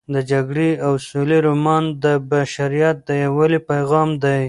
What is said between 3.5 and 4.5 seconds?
پیغام دی.